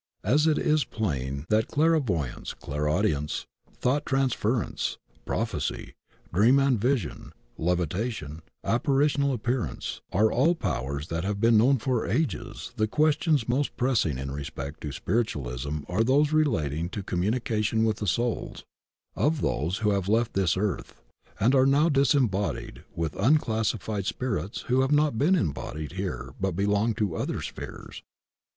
[0.23, 5.93] As it is plain that clairvoyance, clairaudience, thought transference, prophecy,
[6.33, 12.07] dream and vision, lev itation, apparitional appearance, are all powers that have been known for
[12.07, 17.83] ages the questions most pressing in respect to spiritualism are tfiose relating to com munication
[17.85, 18.63] with the souls
[19.15, 20.99] of those who have left this earth
[21.39, 26.55] and are now disembodied, and with unclassified spirits who have not been embodied here but
[26.55, 28.01] belong to other spheres.